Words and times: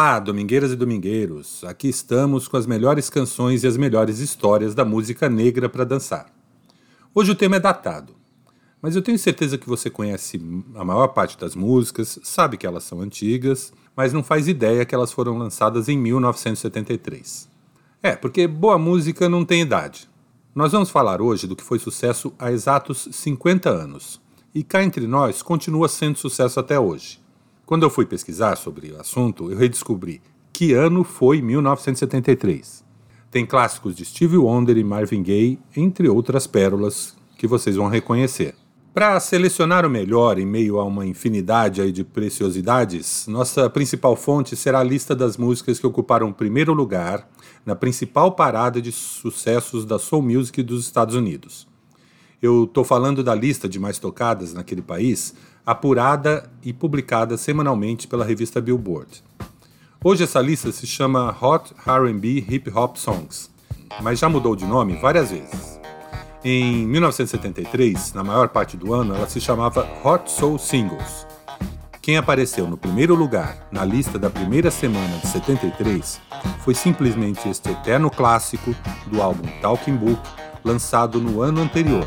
Olá, 0.00 0.20
domingueiras 0.20 0.70
e 0.70 0.76
domingueiros. 0.76 1.64
Aqui 1.64 1.88
estamos 1.88 2.46
com 2.46 2.56
as 2.56 2.68
melhores 2.68 3.10
canções 3.10 3.64
e 3.64 3.66
as 3.66 3.76
melhores 3.76 4.20
histórias 4.20 4.72
da 4.72 4.84
música 4.84 5.28
negra 5.28 5.68
para 5.68 5.82
dançar. 5.82 6.32
Hoje 7.12 7.32
o 7.32 7.34
tema 7.34 7.56
é 7.56 7.58
datado, 7.58 8.14
mas 8.80 8.94
eu 8.94 9.02
tenho 9.02 9.18
certeza 9.18 9.58
que 9.58 9.68
você 9.68 9.90
conhece 9.90 10.40
a 10.76 10.84
maior 10.84 11.08
parte 11.08 11.36
das 11.36 11.56
músicas, 11.56 12.16
sabe 12.22 12.56
que 12.56 12.64
elas 12.64 12.84
são 12.84 13.00
antigas, 13.00 13.72
mas 13.96 14.12
não 14.12 14.22
faz 14.22 14.46
ideia 14.46 14.84
que 14.84 14.94
elas 14.94 15.10
foram 15.10 15.36
lançadas 15.36 15.88
em 15.88 15.98
1973. 15.98 17.48
É, 18.00 18.14
porque 18.14 18.46
boa 18.46 18.78
música 18.78 19.28
não 19.28 19.44
tem 19.44 19.62
idade. 19.62 20.08
Nós 20.54 20.70
vamos 20.70 20.90
falar 20.90 21.20
hoje 21.20 21.48
do 21.48 21.56
que 21.56 21.64
foi 21.64 21.80
sucesso 21.80 22.32
há 22.38 22.52
exatos 22.52 23.08
50 23.10 23.68
anos, 23.68 24.20
e 24.54 24.62
cá 24.62 24.80
entre 24.80 25.08
nós 25.08 25.42
continua 25.42 25.88
sendo 25.88 26.20
sucesso 26.20 26.60
até 26.60 26.78
hoje. 26.78 27.18
Quando 27.68 27.82
eu 27.82 27.90
fui 27.90 28.06
pesquisar 28.06 28.56
sobre 28.56 28.92
o 28.92 28.98
assunto, 28.98 29.50
eu 29.50 29.58
redescobri 29.58 30.22
que 30.54 30.72
ano 30.72 31.04
foi 31.04 31.42
1973. 31.42 32.82
Tem 33.30 33.44
clássicos 33.44 33.94
de 33.94 34.06
Stevie 34.06 34.38
Wonder 34.38 34.78
e 34.78 34.82
Marvin 34.82 35.22
Gaye, 35.22 35.58
entre 35.76 36.08
outras 36.08 36.46
pérolas 36.46 37.14
que 37.36 37.46
vocês 37.46 37.76
vão 37.76 37.86
reconhecer. 37.86 38.54
Para 38.94 39.20
selecionar 39.20 39.84
o 39.84 39.90
melhor 39.90 40.38
em 40.38 40.46
meio 40.46 40.78
a 40.78 40.84
uma 40.84 41.04
infinidade 41.04 41.92
de 41.92 42.04
preciosidades, 42.04 43.26
nossa 43.28 43.68
principal 43.68 44.16
fonte 44.16 44.56
será 44.56 44.80
a 44.80 44.82
lista 44.82 45.14
das 45.14 45.36
músicas 45.36 45.78
que 45.78 45.86
ocuparam 45.86 46.32
primeiro 46.32 46.72
lugar 46.72 47.28
na 47.66 47.76
principal 47.76 48.32
parada 48.32 48.80
de 48.80 48.92
sucessos 48.92 49.84
da 49.84 49.98
Soul 49.98 50.22
Music 50.22 50.62
dos 50.62 50.86
Estados 50.86 51.14
Unidos. 51.14 51.68
Eu 52.40 52.64
estou 52.64 52.84
falando 52.84 53.24
da 53.24 53.34
lista 53.34 53.68
de 53.68 53.80
mais 53.80 53.98
tocadas 53.98 54.54
naquele 54.54 54.80
país, 54.80 55.34
apurada 55.68 56.50
e 56.64 56.72
publicada 56.72 57.36
semanalmente 57.36 58.08
pela 58.08 58.24
revista 58.24 58.58
Billboard. 58.58 59.22
Hoje 60.02 60.24
essa 60.24 60.40
lista 60.40 60.72
se 60.72 60.86
chama 60.86 61.36
Hot 61.42 61.74
R&B 61.86 62.42
Hip 62.48 62.70
Hop 62.74 62.96
Songs, 62.96 63.50
mas 64.00 64.18
já 64.18 64.30
mudou 64.30 64.56
de 64.56 64.64
nome 64.64 64.96
várias 64.96 65.30
vezes. 65.30 65.78
Em 66.42 66.86
1973, 66.86 68.14
na 68.14 68.24
maior 68.24 68.48
parte 68.48 68.78
do 68.78 68.94
ano, 68.94 69.14
ela 69.14 69.28
se 69.28 69.42
chamava 69.42 69.86
Hot 70.02 70.30
Soul 70.30 70.58
Singles. 70.58 71.26
Quem 72.00 72.16
apareceu 72.16 72.66
no 72.66 72.78
primeiro 72.78 73.14
lugar 73.14 73.68
na 73.70 73.84
lista 73.84 74.18
da 74.18 74.30
primeira 74.30 74.70
semana 74.70 75.18
de 75.18 75.26
73 75.26 76.18
foi 76.64 76.72
simplesmente 76.72 77.46
este 77.46 77.68
eterno 77.68 78.10
clássico 78.10 78.74
do 79.06 79.20
álbum 79.20 79.46
Talking 79.60 79.96
Book, 79.96 80.22
lançado 80.64 81.20
no 81.20 81.42
ano 81.42 81.60
anterior. 81.60 82.06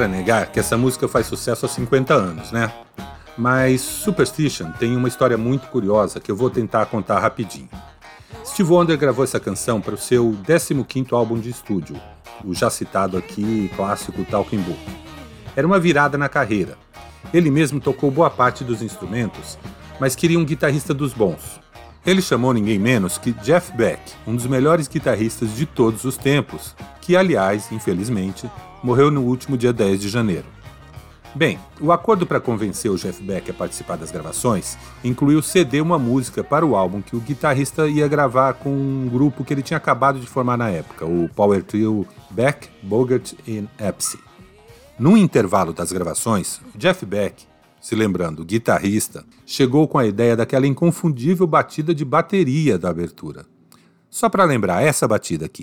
Para 0.00 0.08
negar 0.08 0.50
que 0.50 0.58
essa 0.58 0.78
música 0.78 1.06
faz 1.06 1.26
sucesso 1.26 1.66
há 1.66 1.68
50 1.68 2.14
anos, 2.14 2.50
né? 2.50 2.72
Mas 3.36 3.82
Superstition 3.82 4.70
tem 4.72 4.96
uma 4.96 5.08
história 5.08 5.36
muito 5.36 5.68
curiosa 5.68 6.18
que 6.18 6.30
eu 6.30 6.36
vou 6.36 6.48
tentar 6.48 6.86
contar 6.86 7.20
rapidinho. 7.20 7.68
Steve 8.42 8.72
Wonder 8.72 8.96
gravou 8.96 9.22
essa 9.22 9.38
canção 9.38 9.78
para 9.78 9.94
o 9.94 9.98
seu 9.98 10.34
15º 10.42 11.12
álbum 11.12 11.38
de 11.38 11.50
estúdio, 11.50 12.00
o 12.42 12.54
já 12.54 12.70
citado 12.70 13.18
aqui 13.18 13.70
clássico 13.76 14.24
Talking 14.24 14.62
Book. 14.62 14.80
Era 15.54 15.66
uma 15.66 15.78
virada 15.78 16.16
na 16.16 16.30
carreira. 16.30 16.78
Ele 17.30 17.50
mesmo 17.50 17.78
tocou 17.78 18.10
boa 18.10 18.30
parte 18.30 18.64
dos 18.64 18.80
instrumentos, 18.80 19.58
mas 20.00 20.16
queria 20.16 20.38
um 20.38 20.46
guitarrista 20.46 20.94
dos 20.94 21.12
bons. 21.12 21.60
Ele 22.04 22.22
chamou 22.22 22.54
ninguém 22.54 22.78
menos 22.78 23.18
que 23.18 23.32
Jeff 23.32 23.76
Beck, 23.76 24.00
um 24.26 24.34
dos 24.34 24.46
melhores 24.46 24.88
guitarristas 24.88 25.54
de 25.54 25.66
todos 25.66 26.04
os 26.04 26.16
tempos, 26.16 26.74
que, 27.02 27.14
aliás, 27.14 27.70
infelizmente, 27.70 28.50
morreu 28.82 29.10
no 29.10 29.22
último 29.22 29.56
dia 29.56 29.72
10 29.72 30.00
de 30.00 30.08
janeiro. 30.08 30.46
Bem, 31.34 31.60
o 31.80 31.92
acordo 31.92 32.26
para 32.26 32.40
convencer 32.40 32.90
o 32.90 32.96
Jeff 32.96 33.22
Beck 33.22 33.50
a 33.50 33.54
participar 33.54 33.96
das 33.96 34.10
gravações 34.10 34.76
incluiu 35.04 35.40
ceder 35.40 35.80
uma 35.80 35.98
música 35.98 36.42
para 36.42 36.66
o 36.66 36.74
álbum 36.74 37.00
que 37.00 37.14
o 37.14 37.20
guitarrista 37.20 37.86
ia 37.86 38.08
gravar 38.08 38.54
com 38.54 38.70
um 38.70 39.08
grupo 39.08 39.44
que 39.44 39.54
ele 39.54 39.62
tinha 39.62 39.76
acabado 39.76 40.18
de 40.18 40.26
formar 40.26 40.56
na 40.56 40.70
época, 40.70 41.04
o 41.04 41.28
Power 41.28 41.62
Trio 41.62 42.04
Beck, 42.30 42.68
Bogart 42.82 43.34
e 43.46 43.64
Epsi. 43.78 44.18
No 44.98 45.16
intervalo 45.16 45.72
das 45.72 45.92
gravações, 45.92 46.60
Jeff 46.74 47.06
Beck, 47.06 47.44
se 47.80 47.94
lembrando, 47.94 48.44
guitarrista, 48.44 49.24
chegou 49.46 49.88
com 49.88 49.98
a 49.98 50.06
ideia 50.06 50.36
daquela 50.36 50.66
inconfundível 50.66 51.46
batida 51.46 51.94
de 51.94 52.04
bateria 52.04 52.78
da 52.78 52.90
abertura. 52.90 53.46
Só 54.10 54.28
para 54.28 54.44
lembrar 54.44 54.82
essa 54.82 55.08
batida 55.08 55.46
aqui. 55.46 55.62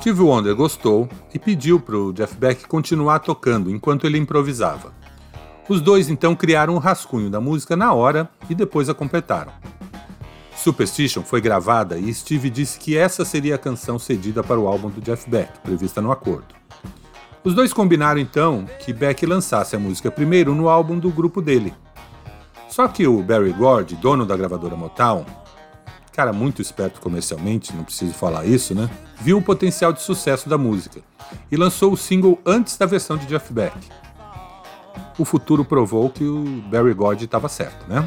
Steve 0.00 0.22
Wonder 0.22 0.54
gostou 0.54 1.06
e 1.34 1.38
pediu 1.38 1.78
para 1.78 1.94
o 1.94 2.14
Jeff 2.14 2.34
Beck 2.36 2.66
continuar 2.66 3.18
tocando 3.18 3.70
enquanto 3.70 4.06
ele 4.06 4.16
improvisava. 4.16 4.94
Os 5.68 5.82
dois 5.82 6.08
então 6.08 6.34
criaram 6.34 6.76
um 6.76 6.78
rascunho 6.78 7.28
da 7.28 7.42
música 7.42 7.76
na 7.76 7.92
hora 7.92 8.30
e 8.48 8.54
depois 8.54 8.88
a 8.88 8.94
completaram. 8.94 9.52
Superstition 10.68 11.22
foi 11.22 11.40
gravada 11.40 11.96
e 11.96 12.12
Steve 12.12 12.50
disse 12.50 12.78
que 12.78 12.94
essa 12.94 13.24
seria 13.24 13.54
a 13.54 13.58
canção 13.58 13.98
cedida 13.98 14.44
para 14.44 14.60
o 14.60 14.68
álbum 14.68 14.90
do 14.90 15.00
Jeff 15.00 15.28
Beck, 15.30 15.60
prevista 15.60 16.02
no 16.02 16.12
acordo. 16.12 16.54
Os 17.42 17.54
dois 17.54 17.72
combinaram 17.72 18.20
então 18.20 18.66
que 18.78 18.92
Beck 18.92 19.24
lançasse 19.24 19.74
a 19.74 19.78
música 19.78 20.10
primeiro 20.10 20.54
no 20.54 20.68
álbum 20.68 20.98
do 20.98 21.10
grupo 21.10 21.40
dele. 21.40 21.72
Só 22.68 22.86
que 22.86 23.06
o 23.06 23.22
Barry 23.22 23.50
Gordy, 23.50 23.96
dono 23.96 24.26
da 24.26 24.36
gravadora 24.36 24.76
Motown, 24.76 25.24
cara 26.12 26.34
muito 26.34 26.60
esperto 26.60 27.00
comercialmente, 27.00 27.74
não 27.74 27.82
preciso 27.82 28.12
falar 28.12 28.44
isso, 28.44 28.74
né? 28.74 28.90
Viu 29.22 29.38
o 29.38 29.42
potencial 29.42 29.90
de 29.90 30.02
sucesso 30.02 30.50
da 30.50 30.58
música 30.58 31.00
e 31.50 31.56
lançou 31.56 31.94
o 31.94 31.96
single 31.96 32.38
antes 32.44 32.76
da 32.76 32.84
versão 32.84 33.16
de 33.16 33.24
Jeff 33.24 33.50
Beck. 33.50 33.74
O 35.18 35.24
futuro 35.24 35.64
provou 35.64 36.10
que 36.10 36.24
o 36.24 36.44
Barry 36.70 36.92
Gordy 36.92 37.24
estava 37.24 37.48
certo, 37.48 37.88
né? 37.88 38.06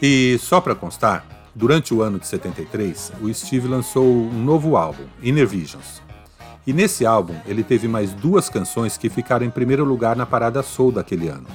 E 0.00 0.38
só 0.38 0.60
para 0.60 0.74
constar, 0.74 1.26
durante 1.54 1.94
o 1.94 2.02
ano 2.02 2.18
de 2.18 2.26
73, 2.26 3.12
o 3.20 3.32
Steve 3.32 3.68
lançou 3.68 4.04
um 4.04 4.42
novo 4.44 4.76
álbum, 4.76 5.04
Inner 5.22 5.46
Visions. 5.46 6.02
E 6.66 6.72
nesse 6.72 7.04
álbum 7.04 7.34
ele 7.46 7.62
teve 7.62 7.86
mais 7.86 8.12
duas 8.12 8.48
canções 8.48 8.96
que 8.96 9.10
ficaram 9.10 9.44
em 9.44 9.50
primeiro 9.50 9.84
lugar 9.84 10.16
na 10.16 10.26
parada 10.26 10.62
Soul 10.62 10.92
daquele 10.92 11.28
ano. 11.28 11.46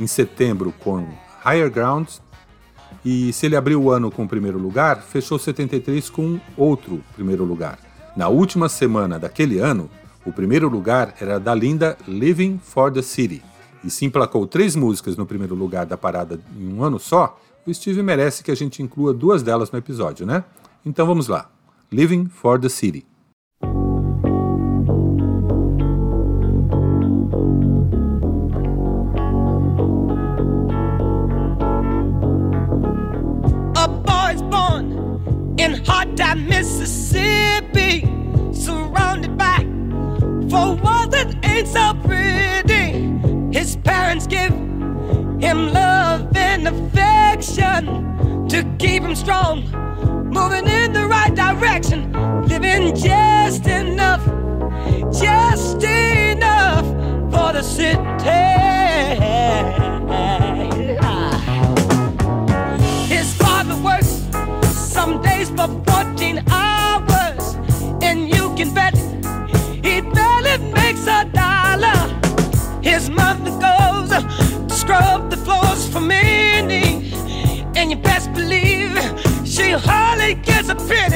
Em 0.00 0.06
setembro 0.06 0.72
com 0.80 1.06
Higher 1.44 1.70
Ground 1.70 2.08
e 3.04 3.32
se 3.32 3.46
ele 3.46 3.56
abriu 3.56 3.82
o 3.82 3.90
ano 3.90 4.10
com 4.10 4.24
o 4.24 4.28
primeiro 4.28 4.58
lugar, 4.58 5.02
fechou 5.02 5.38
73 5.38 6.10
com 6.10 6.40
outro 6.56 7.02
primeiro 7.14 7.44
lugar. 7.44 7.78
Na 8.16 8.28
última 8.28 8.68
semana 8.68 9.18
daquele 9.18 9.58
ano, 9.58 9.88
o 10.24 10.32
primeiro 10.32 10.68
lugar 10.68 11.14
era 11.20 11.38
da 11.38 11.54
linda 11.54 11.96
Living 12.06 12.58
for 12.58 12.92
the 12.92 13.02
City. 13.02 13.42
E 13.84 13.90
se 13.90 14.04
emplacou 14.04 14.46
três 14.46 14.74
músicas 14.74 15.16
no 15.16 15.24
primeiro 15.24 15.54
lugar 15.54 15.86
da 15.86 15.96
parada 15.96 16.40
em 16.56 16.72
um 16.72 16.82
ano 16.82 16.98
só, 16.98 17.38
o 17.70 17.74
Steve 17.74 18.02
merece 18.02 18.42
que 18.42 18.50
a 18.50 18.54
gente 18.54 18.82
inclua 18.82 19.12
duas 19.12 19.42
delas 19.42 19.70
no 19.70 19.78
episódio, 19.78 20.26
né? 20.26 20.44
Então 20.84 21.06
vamos 21.06 21.28
lá. 21.28 21.50
Living 21.92 22.26
for 22.26 22.58
the 22.58 22.68
City. 22.68 23.06
A 33.76 33.86
boy 33.86 34.36
born 34.50 35.20
in 35.58 35.82
hot, 35.86 36.08
Mississippi, 36.48 38.06
surrounded 38.52 39.36
by 39.36 39.64
for 40.48 40.76
what 40.82 41.10
that 41.10 41.34
ain't 41.44 41.68
so 41.68 41.94
pretty. 42.06 43.08
His 43.52 43.76
parents 43.76 44.26
give 44.26 44.52
him 45.40 45.72
love. 45.72 45.87
to 47.58 48.76
keep 48.78 49.02
him 49.02 49.14
strong, 49.14 49.64
moving 50.32 50.66
in 50.66 50.92
the 50.92 51.06
right 51.06 51.34
direction, 51.34 52.12
living 52.48 52.94
just 52.94 53.66
enough, 53.66 54.24
just 55.12 55.82
enough 55.82 56.86
for 57.30 57.52
the 57.52 57.62
city. 57.62 57.98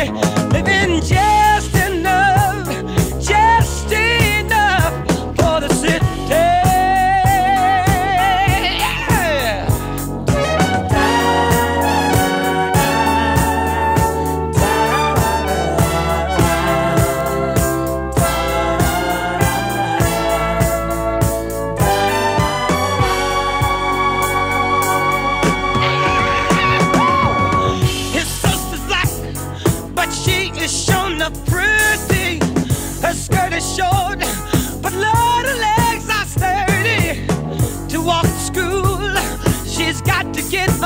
yeah. 0.05 0.29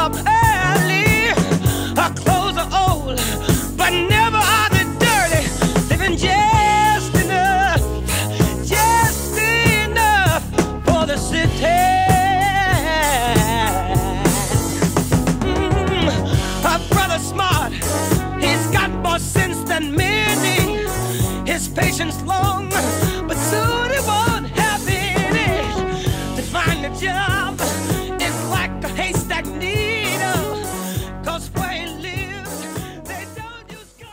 up. 0.07 0.15
Hey! 0.15 0.36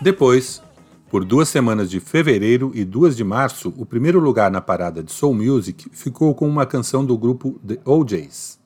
Depois, 0.03 0.61
por 1.09 1.23
duas 1.23 1.47
semanas 1.47 1.89
de 1.89 2.01
fevereiro 2.01 2.73
e 2.75 2.83
duas 2.83 3.15
de 3.15 3.23
março, 3.23 3.73
o 3.77 3.85
primeiro 3.85 4.19
lugar 4.19 4.51
na 4.51 4.59
parada 4.59 5.01
de 5.01 5.13
Soul 5.13 5.33
Music 5.33 5.89
ficou 5.93 6.35
com 6.35 6.45
uma 6.45 6.65
canção 6.65 7.05
do 7.05 7.17
grupo 7.17 7.57
The 7.65 7.79
OJs, 7.85 8.59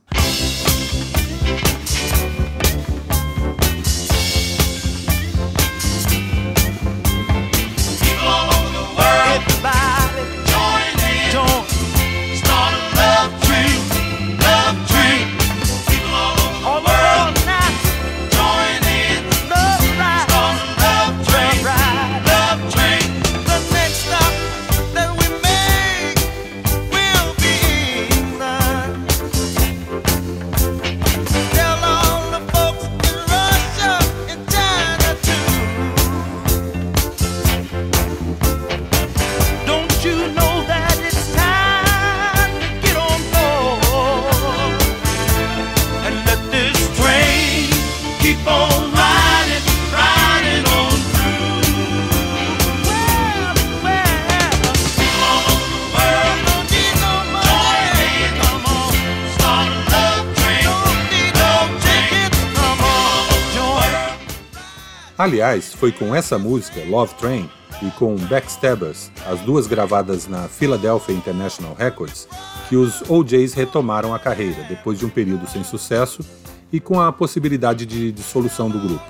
Aliás, 65.18 65.74
foi 65.74 65.92
com 65.92 66.14
essa 66.14 66.38
música, 66.38 66.84
Love 66.86 67.16
Train, 67.16 67.50
e 67.82 67.90
com 67.92 68.16
Backstabbers, 68.16 69.12
as 69.26 69.40
duas 69.42 69.66
gravadas 69.66 70.28
na 70.28 70.48
Philadelphia 70.48 71.16
International 71.16 71.76
Records, 71.76 72.28
que 72.70 72.76
os 72.76 73.02
OJs 73.10 73.54
retomaram 73.54 74.14
a 74.14 74.20
carreira 74.20 74.64
depois 74.70 75.00
de 75.00 75.06
um 75.06 75.10
período 75.10 75.48
sem 75.48 75.64
sucesso 75.64 76.24
e 76.72 76.80
com 76.80 77.00
a 77.00 77.12
possibilidade 77.12 77.86
de 77.86 78.12
dissolução 78.12 78.70
do 78.70 78.80
grupo. 78.80 79.06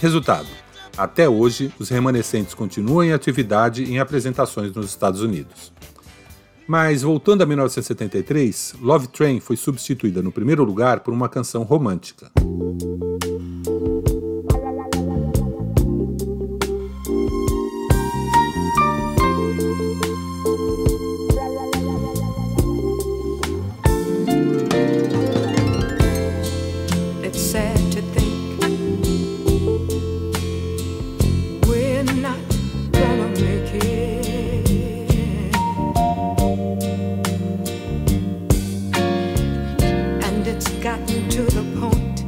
Resultado: 0.00 0.48
até 0.96 1.28
hoje, 1.28 1.72
os 1.78 1.88
remanescentes 1.88 2.54
continuam 2.54 3.04
em 3.04 3.12
atividade 3.12 3.84
em 3.84 3.98
apresentações 3.98 4.72
nos 4.72 4.86
Estados 4.86 5.20
Unidos. 5.20 5.72
Mas 6.66 7.02
voltando 7.02 7.42
a 7.42 7.46
1973, 7.46 8.74
Love 8.80 9.08
Train 9.08 9.40
foi 9.40 9.56
substituída 9.56 10.22
no 10.22 10.32
primeiro 10.32 10.64
lugar 10.64 11.00
por 11.00 11.14
uma 11.14 11.28
canção 11.28 11.62
romântica. 11.62 12.30
to 41.26 41.42
the 41.42 41.62
point. 41.80 42.27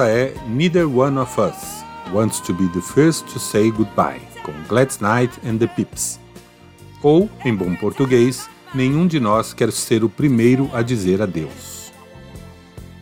Essa 0.00 0.08
é 0.08 0.34
Neither 0.48 0.88
One 0.88 1.18
of 1.18 1.38
Us 1.38 1.84
Wants 2.10 2.40
to 2.40 2.54
Be 2.54 2.66
the 2.68 2.80
First 2.80 3.26
to 3.34 3.38
Say 3.38 3.70
Goodbye, 3.70 4.22
com 4.42 4.52
Gladys 4.66 4.98
Knight 4.98 5.38
and 5.46 5.58
the 5.58 5.66
Pips. 5.66 6.18
Ou, 7.02 7.28
em 7.44 7.54
bom 7.54 7.74
português, 7.76 8.48
Nenhum 8.74 9.06
de 9.06 9.20
Nós 9.20 9.52
Quer 9.52 9.70
Ser 9.70 10.02
o 10.02 10.08
Primeiro 10.08 10.70
a 10.72 10.80
Dizer 10.80 11.20
Adeus. 11.20 11.92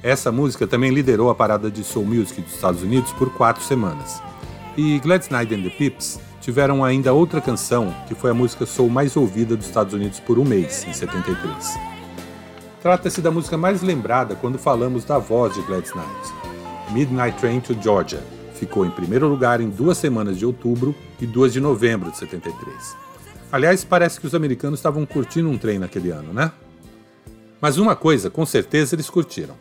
Essa 0.03 0.33
música 0.33 0.67
também 0.67 0.91
liderou 0.91 1.31
a 1.31 1.37
parada 1.37 1.71
de 1.71 1.85
soul 1.85 2.05
music 2.05 2.41
dos 2.41 2.55
Estados 2.57 2.83
Unidos 2.83 3.13
por 3.13 3.33
quatro 3.33 3.63
semanas. 3.63 4.21
E 4.77 4.99
Gladys 4.99 5.29
Knight 5.29 5.55
and 5.55 5.63
the 5.63 5.71
Pips 5.71 6.19
tiveram 6.41 6.85
ainda 6.85 7.13
outra 7.13 7.41
canção 7.41 7.95
que 8.09 8.15
foi 8.17 8.33
a 8.33 8.35
música 8.35 8.67
soul 8.67 8.91
mais 8.91 9.17
ouvida 9.17 9.57
dos 9.57 9.67
Estados 9.67 9.95
Unidos 9.95 10.19
por 10.19 10.37
um 10.37 10.45
mês, 10.45 10.85
em 10.85 10.93
73. 10.93 11.79
Trata-se 12.83 13.21
da 13.21 13.31
música 13.31 13.57
mais 13.57 13.83
lembrada 13.83 14.35
quando 14.35 14.59
falamos 14.59 15.05
da 15.05 15.19
voz 15.19 15.55
de 15.55 15.63
Gladys 15.63 15.95
Knight. 15.95 16.48
Midnight 16.93 17.39
Train 17.39 17.61
to 17.61 17.77
Georgia. 17.81 18.23
Ficou 18.55 18.85
em 18.85 18.91
primeiro 18.91 19.29
lugar 19.29 19.61
em 19.61 19.69
duas 19.69 19.99
semanas 19.99 20.39
de 20.39 20.45
outubro 20.45 20.95
e 21.21 21.27
duas 21.27 21.53
de 21.53 21.61
novembro 21.61 22.11
de 22.11 22.19
73. 22.19 22.97
Aliás, 23.51 23.85
parece 23.85 24.21
que 24.21 24.27
os 24.27 24.35
americanos 24.35 24.79
estavam 24.79 25.07
curtindo 25.07 25.49
um 25.49 25.57
trem 25.57 25.79
naquele 25.79 26.11
ano, 26.11 26.33
né? 26.33 26.53
Mas 27.61 27.79
uma 27.79 27.97
coisa, 27.97 28.31
com 28.31 28.45
certeza 28.45 28.95
eles 28.95 29.09
curtiram. 29.09 29.55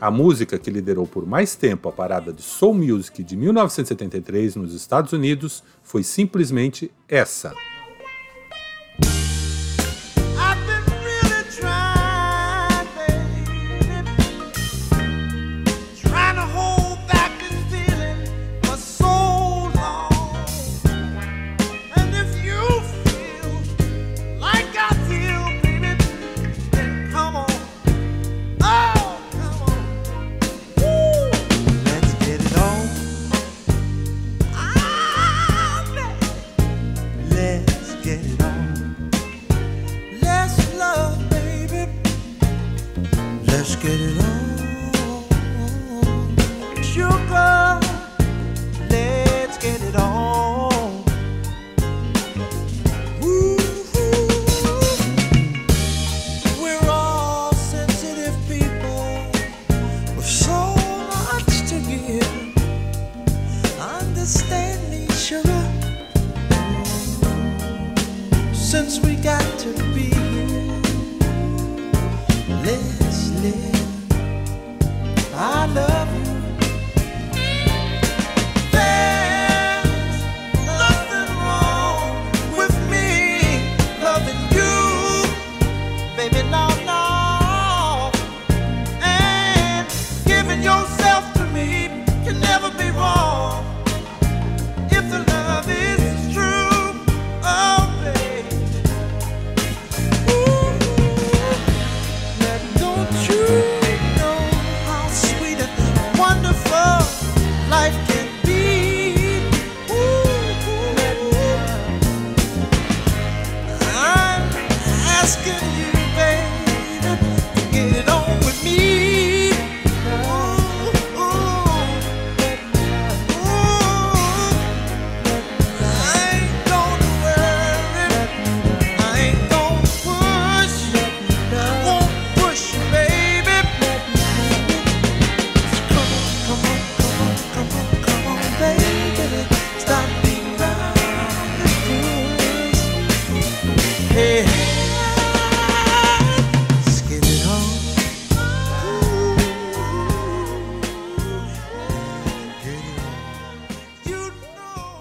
A 0.00 0.10
música 0.10 0.58
que 0.58 0.70
liderou 0.70 1.06
por 1.06 1.26
mais 1.26 1.54
tempo 1.54 1.88
a 1.88 1.92
parada 1.92 2.32
de 2.32 2.42
Soul 2.42 2.74
Music 2.74 3.22
de 3.22 3.36
1973 3.36 4.56
nos 4.56 4.74
Estados 4.74 5.12
Unidos 5.12 5.62
foi 5.82 6.02
simplesmente 6.02 6.90
essa. 7.08 7.52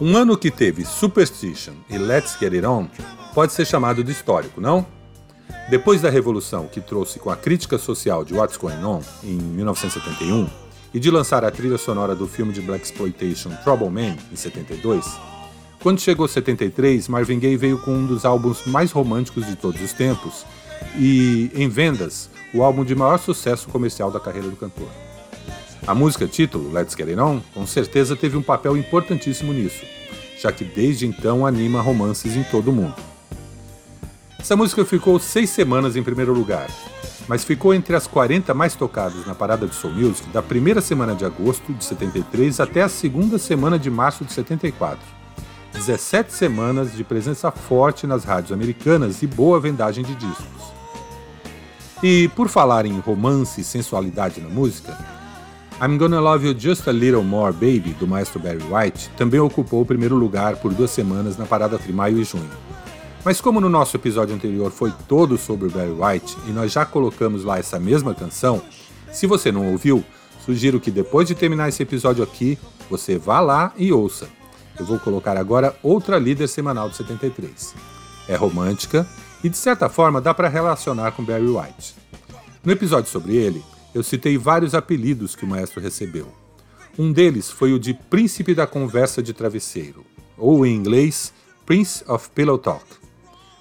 Um 0.01 0.15
ano 0.15 0.37
que 0.37 0.49
teve 0.49 0.85
Superstition 0.85 1.73
e 1.89 1.97
Let's 1.97 2.37
Get 2.39 2.53
It 2.53 2.65
On 2.65 2.87
pode 3.33 3.51
ser 3.51 3.65
chamado 3.65 4.03
de 4.03 4.11
histórico, 4.11 4.61
não? 4.61 4.85
Depois 5.69 6.01
da 6.01 6.09
revolução 6.09 6.67
que 6.67 6.79
trouxe 6.79 7.19
com 7.19 7.29
a 7.29 7.35
crítica 7.35 7.77
social 7.77 8.23
de 8.23 8.33
What's 8.33 8.57
Going 8.57 8.83
On 8.83 9.01
em 9.23 9.35
1971 9.35 10.49
e 10.93 10.99
de 10.99 11.11
lançar 11.11 11.43
a 11.43 11.51
trilha 11.51 11.77
sonora 11.77 12.15
do 12.15 12.27
filme 12.27 12.53
de 12.53 12.61
Black 12.61 12.85
Exploitation 12.85 13.49
Trouble 13.63 13.89
Man 13.89 14.15
em 14.31 14.35
72, 14.35 15.05
quando 15.81 16.01
chegou 16.01 16.27
73, 16.27 17.07
Marvin 17.07 17.39
Gaye 17.39 17.55
veio 17.55 17.79
com 17.79 17.91
um 17.91 18.05
dos 18.05 18.25
álbuns 18.25 18.65
mais 18.65 18.91
românticos 18.91 19.45
de 19.45 19.55
todos 19.55 19.81
os 19.81 19.93
tempos 19.93 20.45
e, 20.97 21.49
em 21.53 21.69
vendas, 21.69 22.29
o 22.53 22.61
álbum 22.61 22.83
de 22.83 22.93
maior 22.93 23.17
sucesso 23.17 23.69
comercial 23.69 24.11
da 24.11 24.19
carreira 24.19 24.49
do 24.49 24.57
cantor. 24.57 24.89
A 25.89 25.96
música 25.96 26.27
título, 26.27 26.72
Let's 26.72 26.93
Get 26.96 27.08
It 27.08 27.19
On, 27.19 27.41
com 27.51 27.65
certeza 27.65 28.15
teve 28.15 28.38
um 28.38 28.43
papel 28.43 28.77
importantíssimo 28.77 29.51
nisso, 29.51 29.84
já 30.39 30.51
que 30.51 30.63
desde 30.63 31.08
então 31.08 31.48
anima 31.48 31.81
romances 31.81 32.36
em 32.36 32.43
todo 32.43 32.69
o 32.69 32.72
mundo. 32.72 32.93
Essa 34.38 34.55
música 34.55 34.86
ficou 34.86 35.19
seis 35.19 35.50
semanas 35.50 35.96
em 35.96 36.03
primeiro 36.03 36.31
lugar, 36.31 36.69
mas 37.27 37.43
ficou 37.43 37.74
entre 37.74 37.96
as 37.96 38.05
40 38.05 38.53
mais 38.53 38.75
tocadas 38.75 39.25
na 39.25 39.34
parada 39.34 39.65
de 39.65 39.74
Soul 39.74 39.96
Music 39.96 40.29
da 40.29 40.43
primeira 40.43 40.79
semana 40.79 41.15
de 41.15 41.25
agosto 41.25 41.74
de 41.74 41.84
73 41.84 42.60
até 42.60 42.84
a 42.84 42.88
segunda 42.88 43.39
semana 43.39 43.79
de 43.79 43.89
março 43.89 44.24
de 44.24 44.31
74. 44.31 45.03
17 45.74 46.31
semanas 46.31 46.96
de 46.96 47.03
presença 47.03 47.50
forte 47.50 48.05
nas 48.05 48.24
rádios 48.24 48.51
americanas 48.51 49.24
e 49.24 49.27
boa 49.27 49.60
vendagem 49.60 50.03
de 50.03 50.13
discos. 50.13 50.72
E 52.03 52.27
por 52.36 52.48
falar 52.48 52.86
em 52.86 53.00
romance 53.00 53.62
e 53.62 53.63
sensualidade 53.63 54.39
na 54.39 54.50
música, 54.50 55.18
I'm 55.81 55.98
Gonna 55.98 56.19
Love 56.19 56.45
You 56.45 56.59
Just 56.59 56.89
a 56.89 56.91
Little 56.91 57.24
More 57.24 57.53
Baby, 57.53 57.95
do 57.98 58.05
maestro 58.05 58.38
Barry 58.38 58.59
White, 58.69 59.09
também 59.15 59.39
ocupou 59.39 59.81
o 59.81 59.86
primeiro 59.86 60.13
lugar 60.13 60.57
por 60.57 60.74
duas 60.74 60.91
semanas 60.91 61.38
na 61.38 61.45
parada 61.45 61.77
entre 61.77 61.93
maio 61.93 62.19
e 62.19 62.24
junho. 62.25 62.50
Mas 63.24 63.39
como 63.39 63.62
no 63.62 63.69
nosso 63.69 63.95
episódio 63.95 64.36
anterior 64.36 64.71
foi 64.71 64.91
todo 65.07 65.38
sobre 65.38 65.69
Barry 65.69 65.91
White 65.91 66.36
e 66.50 66.51
nós 66.51 66.74
já 66.74 66.86
colocamos 66.86 67.45
lá 67.45 67.59
essa 67.59 67.79
mesma 67.79 68.13
canção, 68.13 68.62
se 69.09 69.25
você 69.25 69.53
não 69.53 69.71
ouviu, 69.71 70.03
sugiro 70.45 70.81
que 70.81 70.91
depois 70.91 71.29
de 71.29 71.33
terminar 71.33 71.69
esse 71.69 71.81
episódio 71.81 72.25
aqui, 72.25 72.59
você 72.89 73.17
vá 73.17 73.39
lá 73.39 73.71
e 73.77 73.93
ouça. 73.93 74.27
Eu 74.77 74.86
vou 74.86 75.00
colocar 75.00 75.38
agora 75.38 75.74
outra 75.81 76.19
líder 76.19 76.50
semanal 76.50 76.89
de 76.89 76.98
73. 76.98 77.74
É 78.27 78.36
romântica 78.36 79.07
e 79.41 79.48
de 79.48 79.55
certa 79.55 79.88
forma 79.88 80.19
dá 80.19 80.33
para 80.33 80.50
relacionar 80.50 81.13
com 81.13 81.24
Barry 81.24 81.48
White. 81.48 81.95
No 82.65 82.74
episódio 82.74 83.09
sobre 83.09 83.38
ele, 83.38 83.63
eu 83.93 84.03
citei 84.03 84.38
vários 84.38 84.74
apelidos 84.75 85.36
que 85.36 85.46
o 85.46 85.48
maestro 85.48 85.81
recebeu. 85.81 86.27
Um 86.98 87.12
deles 87.12 87.50
foi 87.50 87.74
o 87.74 87.79
de 87.79 87.93
Príncipe 87.93 88.53
da 88.53 88.67
Conversa 88.67 89.24
de 89.24 89.34
Travesseiro, 89.34 90.05
ou 90.38 90.65
em 90.65 90.75
inglês, 90.75 91.34
Prince 91.65 92.03
of 92.08 92.29
Pillow 92.31 92.58
Talk, 92.58 92.86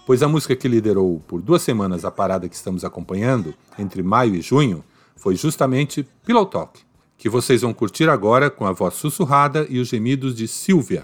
pois 0.07 0.23
a 0.23 0.29
música 0.29 0.57
que 0.57 0.67
liderou 0.67 1.23
por 1.27 1.43
duas 1.43 1.63
semanas 1.63 2.05
a 2.05 2.11
parada 2.11 2.49
que 2.49 2.57
estamos 2.57 2.85
acompanhando, 2.85 3.55
entre 3.79 4.03
maio 4.03 4.35
e 4.35 4.41
junho, 4.41 4.83
foi 5.15 5.37
justamente 5.37 6.07
Pillow 6.25 6.47
Talk, 6.47 6.81
que 7.17 7.29
vocês 7.29 7.63
vão 7.63 7.75
curtir 7.75 8.09
agora 8.09 8.49
com 8.49 8.65
a 8.67 8.73
voz 8.73 8.95
sussurrada 8.95 9.67
e 9.69 9.79
os 9.79 9.89
gemidos 9.89 10.35
de 10.35 10.49
Silvia. 10.49 11.03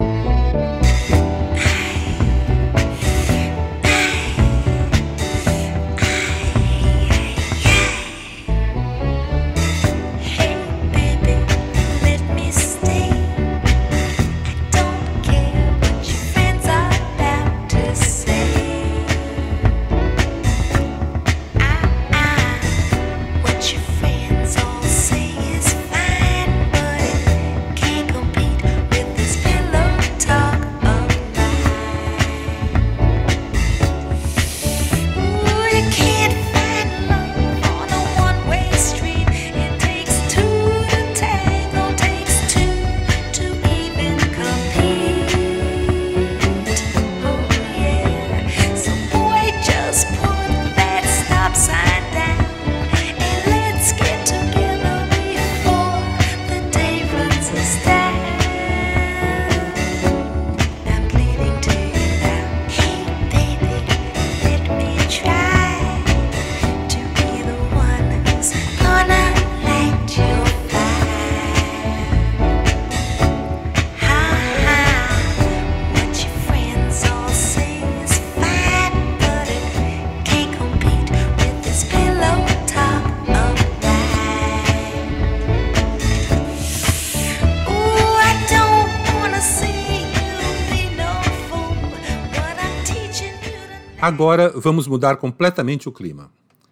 Agora 94.15 94.53
vamos 94.55 94.87
mudar 94.87 95.17
completamente 95.17 95.89
o 95.89 95.93
clima. 95.93 96.31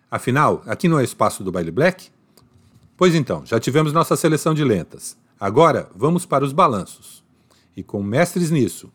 Afinal, 0.09 0.63
aqui 0.65 0.87
não 0.87 1.01
é 1.01 1.03
espaço 1.03 1.43
do 1.43 1.51
baile 1.51 1.73
black? 1.73 2.09
Pois 2.97 3.17
então, 3.17 3.45
já 3.45 3.59
tivemos 3.59 3.93
nossa 3.93 4.15
seleção 4.15 4.55
de 4.55 4.63
lentas. 4.63 5.19
Agora 5.41 5.89
vamos 5.93 6.25
para 6.25 6.45
os 6.45 6.53
balanços. 6.53 7.25
E 7.77 7.83
com 7.83 8.01
mestres 8.01 8.53
nisso, 8.53 8.93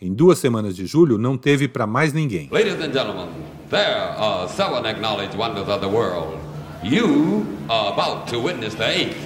em 0.00 0.14
duas 0.14 0.38
semanas 0.38 0.76
de 0.76 0.86
julho 0.86 1.18
não 1.18 1.36
teve 1.36 1.66
para 1.66 1.84
mais 1.84 2.12
ninguém. 2.12 2.48
Ladies 2.52 2.74
and 2.74 2.92
gentlemen, 2.92 3.28
there 3.70 4.14
are 4.16 4.48
seven 4.48 4.86
acknowledged 4.86 5.36
wonders 5.36 5.68
of 5.68 5.80
the 5.80 5.88
world. 5.88 6.38
You 6.84 7.44
are 7.68 7.92
about 7.92 8.30
to 8.30 8.38
witness 8.40 8.76
the 8.76 8.88
eighth. 8.88 9.18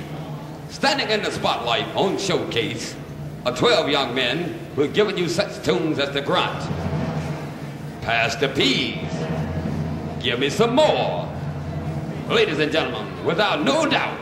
Standing 0.71 1.11
in 1.11 1.21
the 1.21 1.31
spotlight 1.31 1.85
on 1.95 2.17
showcase 2.17 2.97
are 3.45 3.55
12 3.55 3.91
young 3.91 4.15
men 4.15 4.59
who 4.75 4.85
have 4.85 4.95
given 4.95 5.19
you 5.19 5.29
such 5.29 5.63
tunes 5.63 5.99
as 5.99 6.15
the 6.15 6.23
grunt. 6.23 6.65
Pass 8.05 8.37
the 8.37 8.51
peas. 8.51 8.99
Give 10.23 10.39
me 10.39 10.51
some 10.51 10.75
more. 10.75 11.27
Ladies 12.29 12.59
and 12.59 12.71
gentlemen, 12.71 13.25
without 13.25 13.63
no 13.63 13.89
doubt, 13.89 14.19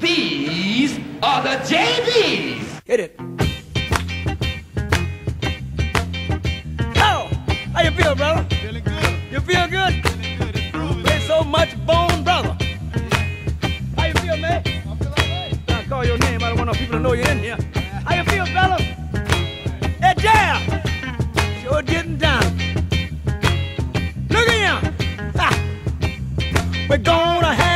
these 0.00 0.98
are 1.22 1.42
the 1.42 1.56
JBs. 1.68 2.80
Hit 2.86 3.00
it. 3.00 3.20
Oh, 6.96 7.28
how 7.74 7.82
you 7.82 7.90
feel, 7.90 8.14
brother? 8.14 8.46
Feeling 8.62 8.84
good. 8.84 9.14
You 9.30 9.40
feel 9.40 9.68
good? 9.68 9.92
Feeling 10.06 10.38
good. 10.38 10.56
It's 10.56 10.74
groovy. 10.74 11.02
There's 11.04 11.24
so 11.24 11.44
much 11.44 11.76
bone, 11.84 12.24
brother. 12.24 12.56
How 13.98 14.06
you 14.06 14.14
feel, 14.14 14.38
man? 14.38 14.62
I 14.66 14.94
feel 14.96 15.08
all 15.08 15.14
right. 15.16 15.58
I 15.68 15.84
call 15.86 16.04
your 16.06 16.16
name. 16.16 16.42
I 16.42 16.48
don't 16.48 16.56
want 16.56 16.68
no 16.68 16.72
people 16.72 16.94
to 16.94 17.00
know 17.00 17.12
you're 17.12 17.28
in 17.28 17.40
here. 17.40 17.58
How 18.06 18.14
you 18.14 18.24
feel, 18.24 18.46
fella? 18.46 18.80
Hey, 20.00 20.14
Jam! 20.16 20.82
Sure 21.62 21.82
getting 21.82 22.16
down. 22.16 22.57
We're 26.88 26.96
gonna 26.96 27.52
have 27.52 27.67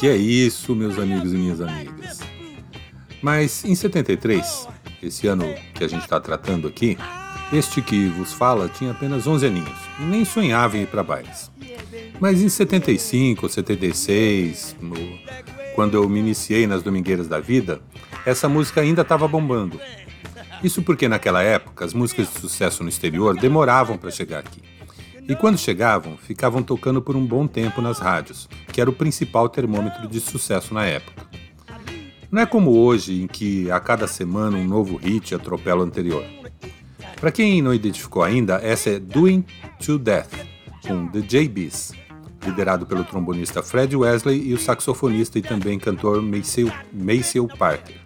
que 0.00 0.08
é 0.08 0.16
isso, 0.16 0.74
meus 0.74 0.98
amigos 0.98 1.32
e 1.32 1.36
minhas 1.36 1.60
amigas? 1.60 2.18
Mas 3.22 3.64
em 3.64 3.74
73, 3.74 4.66
esse 5.02 5.26
ano 5.26 5.44
que 5.74 5.84
a 5.84 5.88
gente 5.88 6.02
está 6.02 6.18
tratando 6.18 6.66
aqui, 6.66 6.96
este 7.52 7.82
que 7.82 8.06
vos 8.08 8.32
fala 8.32 8.68
tinha 8.68 8.92
apenas 8.92 9.26
11 9.26 9.46
aninhos 9.46 9.78
e 9.98 10.02
nem 10.04 10.24
sonhava 10.24 10.78
em 10.78 10.82
ir 10.82 10.86
para 10.86 11.02
bailes. 11.02 11.50
Mas 12.18 12.40
em 12.40 12.48
75 12.48 13.44
ou 13.46 13.48
76, 13.50 14.76
no- 14.80 14.96
quando 15.74 15.94
eu 15.94 16.08
me 16.08 16.18
iniciei 16.20 16.66
nas 16.66 16.82
Domingueiras 16.82 17.28
da 17.28 17.38
Vida, 17.40 17.80
essa 18.24 18.48
música 18.48 18.80
ainda 18.80 19.02
estava 19.02 19.28
bombando. 19.28 19.78
Isso 20.62 20.82
porque 20.82 21.08
naquela 21.08 21.42
época 21.42 21.84
as 21.84 21.94
músicas 21.94 22.28
de 22.32 22.40
sucesso 22.40 22.82
no 22.82 22.88
exterior 22.88 23.36
demoravam 23.38 23.96
para 23.96 24.10
chegar 24.10 24.38
aqui. 24.40 24.62
E 25.30 25.36
quando 25.36 25.56
chegavam, 25.56 26.16
ficavam 26.16 26.60
tocando 26.60 27.00
por 27.00 27.14
um 27.14 27.24
bom 27.24 27.46
tempo 27.46 27.80
nas 27.80 28.00
rádios, 28.00 28.48
que 28.72 28.80
era 28.80 28.90
o 28.90 28.92
principal 28.92 29.48
termômetro 29.48 30.08
de 30.08 30.18
sucesso 30.18 30.74
na 30.74 30.84
época. 30.84 31.24
Não 32.32 32.42
é 32.42 32.46
como 32.46 32.72
hoje, 32.72 33.22
em 33.22 33.28
que 33.28 33.70
a 33.70 33.78
cada 33.78 34.08
semana 34.08 34.58
um 34.58 34.66
novo 34.66 34.96
hit 34.96 35.32
atropela 35.32 35.82
o 35.82 35.86
anterior. 35.86 36.24
Para 37.20 37.30
quem 37.30 37.62
não 37.62 37.72
identificou 37.72 38.24
ainda, 38.24 38.56
essa 38.56 38.90
é 38.90 38.98
Doing 38.98 39.44
to 39.78 40.00
Death, 40.00 40.34
com 40.84 41.06
The 41.06 41.20
JBs, 41.20 41.92
liderado 42.44 42.84
pelo 42.84 43.04
trombonista 43.04 43.62
Fred 43.62 43.94
Wesley 43.94 44.48
e 44.48 44.52
o 44.52 44.58
saxofonista 44.58 45.38
e 45.38 45.42
também 45.42 45.78
cantor 45.78 46.20
Maceo, 46.20 47.46
Parker. 47.56 48.00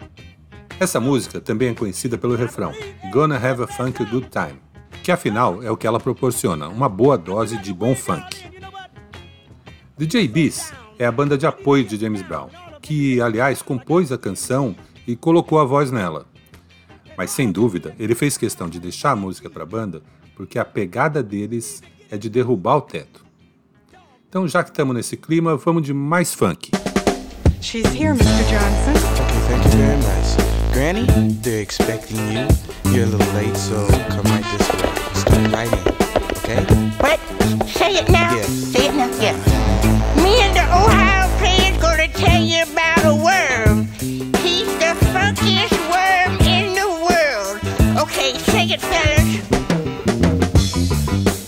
Essa 0.79 0.99
música 0.99 1.41
também 1.41 1.69
é 1.69 1.73
conhecida 1.73 2.19
pelo 2.19 2.35
refrão 2.35 2.71
Gonna 3.11 3.37
Have 3.37 3.63
a 3.63 3.67
Funk 3.67 4.03
a 4.03 4.05
Good 4.05 4.27
Time, 4.29 4.64
que 5.05 5.11
afinal 5.11 5.61
é 5.61 5.69
o 5.69 5.77
que 5.77 5.85
ela 5.85 5.99
proporciona, 5.99 6.67
uma 6.67 6.89
boa 6.89 7.15
dose 7.15 7.59
de 7.59 7.71
bom 7.71 7.95
funk. 7.95 8.43
The 9.99 10.05
JBs 10.07 10.73
é 10.97 11.05
a 11.05 11.11
banda 11.11 11.37
de 11.37 11.45
apoio 11.45 11.83
de 11.83 11.95
James 11.95 12.23
Brown, 12.23 12.49
que 12.81 13.21
aliás 13.21 13.61
compôs 13.61 14.11
a 14.11 14.17
canção 14.17 14.75
e 15.05 15.15
colocou 15.15 15.59
a 15.59 15.63
voz 15.63 15.91
nela. 15.91 16.25
Mas 17.15 17.29
sem 17.29 17.51
dúvida, 17.51 17.95
ele 17.99 18.15
fez 18.15 18.35
questão 18.35 18.67
de 18.67 18.79
deixar 18.79 19.11
a 19.11 19.15
música 19.15 19.47
para 19.47 19.61
a 19.61 19.65
banda 19.67 20.01
porque 20.35 20.57
a 20.57 20.65
pegada 20.65 21.21
deles 21.21 21.83
é 22.09 22.17
de 22.17 22.27
derrubar 22.27 22.77
o 22.77 22.81
teto. 22.81 23.23
Então, 24.27 24.47
já 24.47 24.63
que 24.63 24.71
estamos 24.71 24.95
nesse 24.95 25.15
clima, 25.15 25.55
vamos 25.55 25.83
de 25.83 25.93
mais 25.93 26.33
funk. 26.33 26.71
She's 27.61 27.85
here, 27.93 28.09
Mr. 28.09 28.43
Johnson. 28.49 28.93
Okay, 29.21 29.39
thank 29.49 29.65
you 29.65 29.71
very 29.71 29.97
much. 29.97 30.73
Granny, 30.73 31.05
they're 31.43 31.61
expecting 31.61 32.17
you. 32.33 32.47
You're 32.91 33.05
a 33.05 33.11
little 33.11 33.33
late, 33.35 33.55
so 33.55 33.85
come 34.09 34.25
right 34.31 34.43
this 34.57 34.67
way. 34.69 34.74
Start 35.27 35.51
right 35.51 35.71
in, 35.71 35.79
okay? 36.37 36.61
What? 36.99 37.19
Say 37.67 37.91
it 37.95 38.09
now. 38.09 38.35
Yeah. 38.35 38.43
Say 38.43 38.87
it 38.87 38.93
now. 38.95 39.09
Yeah. 39.19 39.35
Me 40.23 40.41
and 40.41 40.55
the 40.55 40.63
Ohio 40.63 41.27
player's 41.39 41.77
gonna 41.81 42.07
tell 42.07 42.41
you 42.41 42.63
about 42.63 43.05
a 43.05 43.15
worm. 43.15 43.87
He's 44.43 44.71
the 44.81 44.93
funkiest 45.13 45.77
worm 45.93 46.39
in 46.47 46.73
the 46.73 46.87
world. 47.07 47.59
Okay, 48.03 48.37
say 48.51 48.65
it, 48.67 48.81
fellas. 48.81 49.29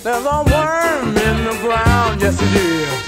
There's 0.03 0.25
a 0.25 0.43
worm 0.53 1.17
in 1.17 1.43
the 1.45 1.57
ground, 1.61 2.21
yes 2.21 2.41
it 2.41 2.53
is. 2.55 3.06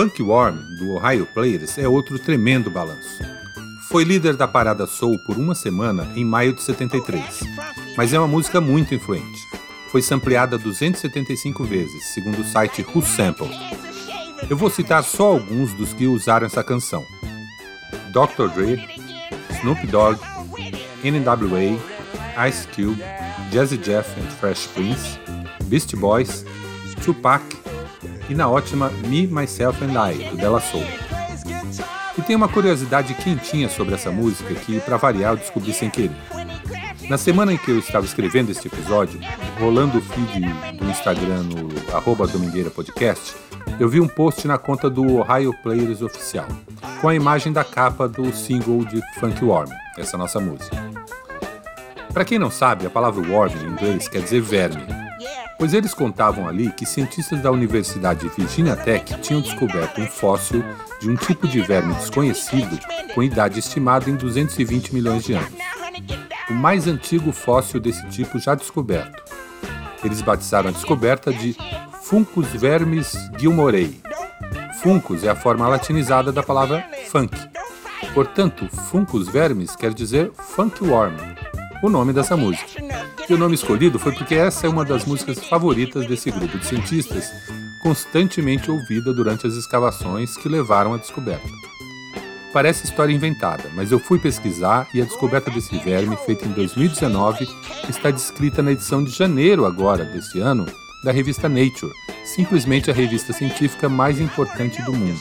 Funk 0.00 0.22
Worm, 0.22 0.56
do 0.78 0.92
Ohio 0.94 1.26
Players, 1.26 1.76
é 1.76 1.86
outro 1.86 2.18
tremendo 2.18 2.70
balanço. 2.70 3.22
Foi 3.90 4.02
líder 4.02 4.34
da 4.34 4.48
parada 4.48 4.86
Soul 4.86 5.18
por 5.26 5.36
uma 5.36 5.54
semana 5.54 6.10
em 6.16 6.24
maio 6.24 6.54
de 6.54 6.62
73, 6.62 7.22
mas 7.98 8.14
é 8.14 8.18
uma 8.18 8.26
música 8.26 8.62
muito 8.62 8.94
influente. 8.94 9.38
Foi 9.92 10.00
sampleada 10.00 10.56
275 10.56 11.64
vezes, 11.64 12.14
segundo 12.14 12.40
o 12.40 12.44
site 12.46 12.80
Who 12.82 13.02
Sample. 13.02 13.50
Eu 14.48 14.56
vou 14.56 14.70
citar 14.70 15.04
só 15.04 15.32
alguns 15.32 15.74
dos 15.74 15.92
que 15.92 16.06
usaram 16.06 16.46
essa 16.46 16.64
canção: 16.64 17.04
Dr. 18.10 18.48
Dre, 18.54 18.82
Snoop 19.58 19.86
Dogg, 19.86 20.18
NWA, 21.04 22.48
Ice 22.48 22.66
Cube, 22.68 23.02
Jazzy 23.52 23.76
Jeff 23.76 24.08
and 24.18 24.30
Fresh 24.40 24.66
Prince, 24.68 25.20
Beastie 25.64 25.96
Boys, 25.96 26.46
Tupac 27.04 27.59
e 28.30 28.34
na 28.34 28.48
ótima 28.48 28.90
Me, 29.08 29.26
Myself 29.26 29.84
and 29.84 30.10
I, 30.10 30.30
do 30.30 30.36
Della 30.36 30.60
Soul. 30.60 30.86
E 32.16 32.22
tem 32.22 32.36
uma 32.36 32.48
curiosidade 32.48 33.12
quentinha 33.14 33.68
sobre 33.68 33.94
essa 33.94 34.10
música 34.10 34.54
que, 34.54 34.78
para 34.80 34.96
variar, 34.96 35.32
eu 35.32 35.36
descobri 35.36 35.72
sem 35.72 35.90
querer. 35.90 36.12
Na 37.08 37.18
semana 37.18 37.52
em 37.52 37.56
que 37.56 37.72
eu 37.72 37.78
estava 37.80 38.06
escrevendo 38.06 38.52
este 38.52 38.68
episódio, 38.68 39.18
rolando 39.58 39.98
o 39.98 40.00
feed 40.00 40.40
do 40.76 40.84
Instagram 40.84 41.42
no 41.42 41.96
arroba 41.96 42.26
Domingueira 42.28 42.70
Podcast, 42.70 43.34
eu 43.80 43.88
vi 43.88 44.00
um 44.00 44.06
post 44.06 44.46
na 44.46 44.56
conta 44.56 44.88
do 44.88 45.16
Ohio 45.16 45.52
Players 45.60 46.00
Oficial, 46.00 46.46
com 47.00 47.08
a 47.08 47.14
imagem 47.14 47.52
da 47.52 47.64
capa 47.64 48.08
do 48.08 48.32
single 48.32 48.84
de 48.84 49.00
Funk 49.18 49.44
Worm, 49.44 49.70
essa 49.98 50.16
nossa 50.16 50.38
música. 50.38 50.76
Para 52.12 52.24
quem 52.24 52.38
não 52.38 52.50
sabe, 52.50 52.86
a 52.86 52.90
palavra 52.90 53.26
worm 53.28 53.52
em 53.56 53.72
inglês 53.72 54.08
quer 54.08 54.22
dizer 54.22 54.40
verme, 54.40 54.99
pois 55.60 55.74
eles 55.74 55.92
contavam 55.92 56.48
ali 56.48 56.72
que 56.72 56.86
cientistas 56.86 57.42
da 57.42 57.50
Universidade 57.50 58.26
de 58.26 58.34
Virginia 58.34 58.74
Tech 58.74 59.20
tinham 59.20 59.42
descoberto 59.42 60.00
um 60.00 60.06
fóssil 60.06 60.64
de 60.98 61.10
um 61.10 61.14
tipo 61.14 61.46
de 61.46 61.60
verme 61.60 61.92
desconhecido 61.92 62.78
com 63.14 63.22
idade 63.22 63.58
estimada 63.58 64.08
em 64.08 64.16
220 64.16 64.94
milhões 64.94 65.22
de 65.22 65.34
anos. 65.34 65.52
O 66.48 66.54
mais 66.54 66.86
antigo 66.86 67.30
fóssil 67.30 67.78
desse 67.78 68.08
tipo 68.08 68.38
já 68.38 68.54
descoberto. 68.54 69.22
Eles 70.02 70.22
batizaram 70.22 70.70
a 70.70 70.72
descoberta 70.72 71.30
de 71.30 71.54
Funcus 72.04 72.46
vermis 72.46 73.12
gilmorei. 73.38 74.00
Funcus 74.82 75.24
é 75.24 75.28
a 75.28 75.36
forma 75.36 75.68
latinizada 75.68 76.32
da 76.32 76.42
palavra 76.42 76.82
funk. 77.10 77.36
Portanto, 78.14 78.66
Funcus 78.66 79.28
vermis 79.28 79.76
quer 79.76 79.92
dizer 79.92 80.32
funk 80.32 80.82
worm, 80.82 81.16
o 81.82 81.88
nome 81.88 82.12
dessa 82.12 82.36
música. 82.36 82.82
E 83.28 83.34
o 83.34 83.38
nome 83.38 83.54
escolhido 83.54 83.98
foi 83.98 84.12
porque 84.12 84.34
essa 84.34 84.66
é 84.66 84.70
uma 84.70 84.84
das 84.84 85.04
músicas 85.04 85.38
favoritas 85.44 86.06
desse 86.06 86.30
grupo 86.30 86.58
de 86.58 86.66
cientistas, 86.66 87.32
constantemente 87.78 88.70
ouvida 88.70 89.12
durante 89.12 89.46
as 89.46 89.54
escavações 89.54 90.36
que 90.36 90.48
levaram 90.48 90.94
à 90.94 90.96
descoberta. 90.96 91.48
Parece 92.52 92.84
história 92.84 93.12
inventada, 93.12 93.70
mas 93.74 93.92
eu 93.92 94.00
fui 94.00 94.18
pesquisar 94.18 94.88
e 94.92 95.00
a 95.00 95.04
descoberta 95.04 95.50
desse 95.50 95.78
verme, 95.78 96.16
feita 96.26 96.44
em 96.44 96.50
2019, 96.50 97.48
está 97.88 98.10
descrita 98.10 98.60
na 98.60 98.72
edição 98.72 99.04
de 99.04 99.10
janeiro 99.10 99.64
agora 99.64 100.04
deste 100.04 100.40
ano 100.40 100.66
da 101.04 101.12
revista 101.12 101.48
Nature, 101.48 101.92
simplesmente 102.24 102.90
a 102.90 102.94
revista 102.94 103.32
científica 103.32 103.88
mais 103.88 104.20
importante 104.20 104.82
do 104.82 104.92
mundo. 104.92 105.20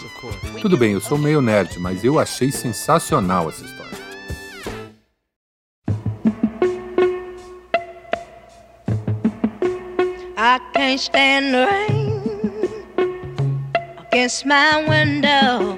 Tudo 0.59 0.77
bem, 0.77 0.93
eu 0.93 0.99
sou 0.99 1.17
meio 1.17 1.41
nerd, 1.41 1.79
mas 1.79 2.03
eu 2.03 2.19
achei 2.19 2.51
sensacional 2.51 3.47
essa 3.47 3.63
história. 3.63 3.88
Can't 10.89 10.99
stand 10.99 11.53
the 11.53 11.67
rain. 11.67 12.07
Against 14.07 14.43
my 14.43 14.83
window, 14.89 15.77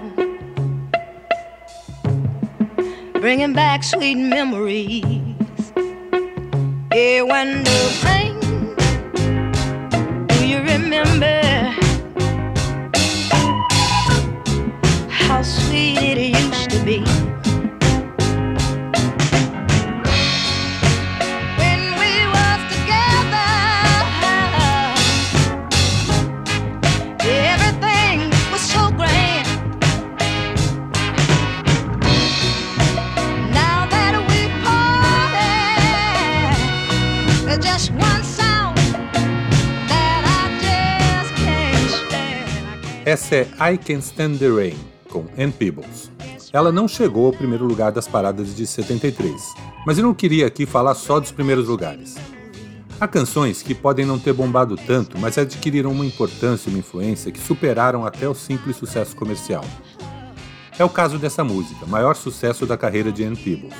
bringing 3.19 3.51
back 3.51 3.83
sweet 3.83 4.15
memories. 4.15 5.03
Yeah, 6.93 7.23
when 7.23 7.63
the 7.65 7.79
rain, 8.05 8.39
do 10.27 10.47
you 10.47 10.59
remember 10.59 11.50
Essa 43.05 43.35
é 43.35 43.47
I 43.73 43.77
Can 43.77 43.99
Stand 43.99 44.37
the 44.37 44.47
Rain, 44.47 44.77
com 45.09 45.25
Ann 45.37 45.51
Peebles. 45.51 46.11
Ela 46.53 46.71
não 46.71 46.87
chegou 46.87 47.25
ao 47.25 47.33
primeiro 47.33 47.65
lugar 47.65 47.91
das 47.91 48.07
paradas 48.07 48.55
de 48.55 48.67
73, 48.67 49.41
mas 49.85 49.97
eu 49.97 50.03
não 50.03 50.13
queria 50.13 50.47
aqui 50.47 50.65
falar 50.65 50.93
só 50.95 51.19
dos 51.19 51.31
primeiros 51.31 51.67
lugares. 51.67 52.15
Há 52.99 53.07
canções 53.07 53.63
que 53.63 53.73
podem 53.73 54.05
não 54.05 54.19
ter 54.19 54.33
bombado 54.33 54.75
tanto, 54.75 55.17
mas 55.17 55.37
adquiriram 55.37 55.91
uma 55.91 56.05
importância 56.05 56.69
e 56.69 56.73
uma 56.73 56.79
influência 56.79 57.31
que 57.31 57.39
superaram 57.39 58.05
até 58.05 58.29
o 58.29 58.35
simples 58.35 58.75
sucesso 58.75 59.15
comercial. 59.15 59.65
É 60.77 60.83
o 60.83 60.89
caso 60.89 61.17
dessa 61.17 61.43
música, 61.43 61.85
maior 61.87 62.15
sucesso 62.15 62.65
da 62.65 62.77
carreira 62.77 63.11
de 63.11 63.23
Ann 63.23 63.35
Peebles. 63.35 63.73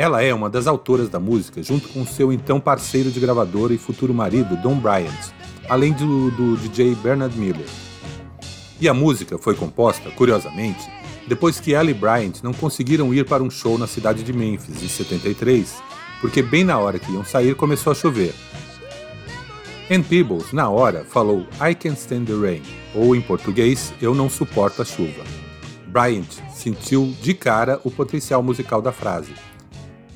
Ela 0.00 0.22
é 0.22 0.32
uma 0.32 0.48
das 0.48 0.66
autoras 0.66 1.10
da 1.10 1.20
música, 1.20 1.62
junto 1.62 1.86
com 1.90 2.06
seu 2.06 2.32
então 2.32 2.58
parceiro 2.58 3.10
de 3.10 3.20
gravadora 3.20 3.74
e 3.74 3.76
futuro 3.76 4.14
marido, 4.14 4.56
Don 4.56 4.76
Bryant, 4.76 5.34
além 5.68 5.92
do, 5.92 6.30
do 6.30 6.56
DJ 6.56 6.94
Bernard 6.94 7.38
Miller. 7.38 7.66
E 8.80 8.88
a 8.88 8.94
música 8.94 9.36
foi 9.36 9.54
composta, 9.54 10.10
curiosamente, 10.12 10.90
depois 11.28 11.60
que 11.60 11.74
ela 11.74 11.90
e 11.90 11.92
Bryant 11.92 12.42
não 12.42 12.54
conseguiram 12.54 13.12
ir 13.12 13.26
para 13.26 13.42
um 13.42 13.50
show 13.50 13.76
na 13.76 13.86
cidade 13.86 14.22
de 14.22 14.32
Memphis, 14.32 14.82
em 14.82 14.88
73, 14.88 15.70
porque 16.22 16.40
bem 16.40 16.64
na 16.64 16.78
hora 16.78 16.98
que 16.98 17.12
iam 17.12 17.22
sair 17.22 17.54
começou 17.54 17.90
a 17.90 17.94
chover. 17.94 18.32
Ann 19.90 20.02
Peebles, 20.02 20.50
na 20.50 20.70
hora, 20.70 21.04
falou 21.04 21.46
I 21.60 21.74
can 21.74 21.92
stand 21.92 22.24
the 22.24 22.32
rain, 22.32 22.62
ou 22.94 23.14
em 23.14 23.20
português, 23.20 23.92
Eu 24.00 24.14
não 24.14 24.30
suporto 24.30 24.80
a 24.80 24.84
chuva. 24.86 25.22
Bryant 25.88 26.38
sentiu 26.54 27.14
de 27.20 27.34
cara 27.34 27.78
o 27.84 27.90
potencial 27.90 28.42
musical 28.42 28.80
da 28.80 28.92
frase. 28.92 29.34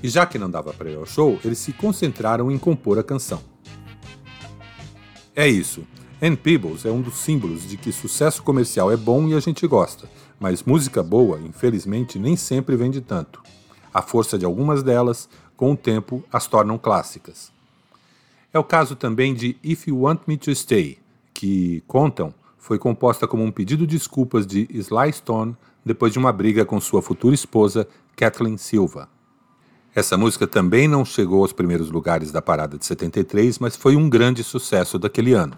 E 0.04 0.08
já 0.10 0.26
que 0.26 0.38
não 0.38 0.50
dava 0.50 0.74
para 0.74 0.90
ir 0.90 0.96
ao 0.96 1.06
show, 1.06 1.40
eles 1.42 1.56
se 1.56 1.72
concentraram 1.72 2.50
em 2.50 2.58
compor 2.58 2.98
a 2.98 3.02
canção. 3.02 3.40
É 5.34 5.48
isso. 5.48 5.82
Ann 6.20 6.36
Peebles 6.36 6.84
é 6.84 6.90
um 6.90 7.00
dos 7.00 7.14
símbolos 7.14 7.66
de 7.66 7.78
que 7.78 7.90
sucesso 7.90 8.42
comercial 8.42 8.92
é 8.92 8.98
bom 8.98 9.26
e 9.28 9.34
a 9.34 9.40
gente 9.40 9.66
gosta, 9.66 10.06
mas 10.38 10.62
música 10.62 11.02
boa, 11.02 11.40
infelizmente, 11.40 12.18
nem 12.18 12.36
sempre 12.36 12.76
vende 12.76 13.00
tanto. 13.00 13.42
A 13.94 14.02
força 14.02 14.38
de 14.38 14.44
algumas 14.44 14.82
delas, 14.82 15.26
com 15.56 15.72
o 15.72 15.76
tempo, 15.76 16.22
as 16.30 16.46
tornam 16.46 16.76
clássicas. 16.76 17.50
É 18.52 18.58
o 18.58 18.64
caso 18.64 18.94
também 18.94 19.32
de 19.32 19.56
If 19.64 19.88
You 19.88 20.02
Want 20.02 20.20
Me 20.26 20.36
to 20.36 20.54
Stay, 20.54 20.98
que, 21.32 21.82
contam, 21.86 22.34
foi 22.58 22.78
composta 22.78 23.26
como 23.26 23.42
um 23.42 23.50
pedido 23.50 23.86
de 23.86 23.96
desculpas 23.96 24.46
de 24.46 24.68
Sly 24.70 25.14
Stone 25.14 25.56
depois 25.82 26.12
de 26.12 26.18
uma 26.18 26.30
briga 26.30 26.62
com 26.66 26.78
sua 26.78 27.00
futura 27.00 27.34
esposa, 27.34 27.88
Kathleen 28.14 28.58
Silva. 28.58 29.13
Essa 29.94 30.16
música 30.16 30.44
também 30.44 30.88
não 30.88 31.04
chegou 31.04 31.42
aos 31.42 31.52
primeiros 31.52 31.88
lugares 31.88 32.32
da 32.32 32.42
parada 32.42 32.76
de 32.76 32.84
73, 32.84 33.60
mas 33.60 33.76
foi 33.76 33.94
um 33.94 34.08
grande 34.08 34.42
sucesso 34.42 34.98
daquele 34.98 35.32
ano. 35.32 35.56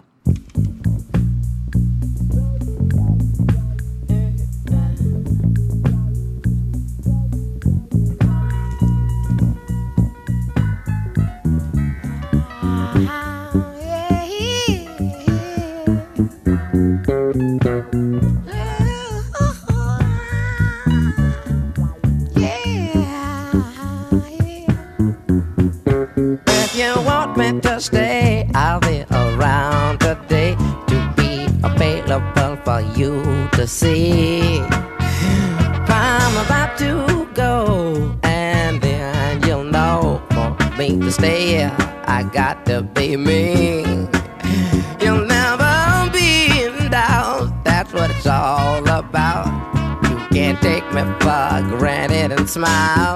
I'll 27.79 28.81
be 28.81 29.05
around 29.11 30.01
today 30.01 30.55
to 30.87 31.15
be 31.15 31.45
available 31.63 32.57
for 32.65 32.81
you 32.97 33.21
to 33.53 33.67
see. 33.67 34.61
I'm 35.87 36.47
about 36.47 36.79
to 36.79 37.29
go, 37.35 38.19
and 38.23 38.81
then 38.81 39.43
you'll 39.47 39.65
know 39.65 40.23
for 40.31 40.57
me 40.79 40.99
to 41.01 41.13
stay. 41.13 41.65
I 41.67 42.23
got 42.23 42.65
to 42.65 42.81
be 42.81 43.15
me. 43.15 43.85
You'll 45.03 45.27
never 45.27 46.11
be 46.15 46.47
in 46.65 46.91
doubt. 46.91 47.63
That's 47.63 47.93
what 47.93 48.09
it's 48.11 48.27
all 48.27 48.89
about. 48.89 49.49
You 50.05 50.17
can't 50.35 50.59
take 50.63 50.87
me 50.95 51.03
for 51.21 51.77
granted 51.77 52.33
and 52.33 52.49
smile. 52.49 53.16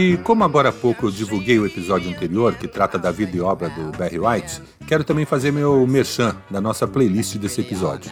E 0.00 0.16
como 0.16 0.42
agora 0.42 0.70
há 0.70 0.72
pouco 0.72 1.08
eu 1.08 1.10
divulguei 1.10 1.58
o 1.58 1.66
episódio 1.66 2.10
anterior, 2.10 2.54
que 2.54 2.66
trata 2.66 2.98
da 2.98 3.10
vida 3.10 3.36
e 3.36 3.40
obra 3.42 3.68
do 3.68 3.94
Barry 3.98 4.18
White, 4.18 4.62
quero 4.86 5.04
também 5.04 5.26
fazer 5.26 5.52
meu 5.52 5.86
merchan 5.86 6.34
da 6.50 6.58
nossa 6.58 6.88
playlist 6.88 7.36
desse 7.36 7.60
episódio. 7.60 8.10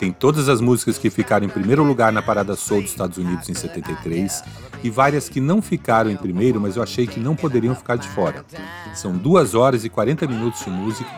Tem 0.00 0.10
todas 0.10 0.48
as 0.48 0.60
músicas 0.60 0.98
que 0.98 1.08
ficaram 1.10 1.46
em 1.46 1.48
primeiro 1.48 1.84
lugar 1.84 2.12
na 2.12 2.20
parada 2.20 2.56
Soul 2.56 2.82
dos 2.82 2.90
Estados 2.90 3.18
Unidos 3.18 3.48
em 3.48 3.54
73 3.54 4.42
e 4.82 4.90
várias 4.90 5.28
que 5.28 5.40
não 5.40 5.62
ficaram 5.62 6.10
em 6.10 6.16
primeiro, 6.16 6.60
mas 6.60 6.74
eu 6.74 6.82
achei 6.82 7.06
que 7.06 7.20
não 7.20 7.36
poderiam 7.36 7.72
ficar 7.72 7.94
de 7.94 8.08
fora. 8.08 8.44
São 8.92 9.16
2 9.16 9.54
horas 9.54 9.84
e 9.84 9.88
40 9.88 10.26
minutos 10.26 10.64
de 10.64 10.70
música. 10.70 11.08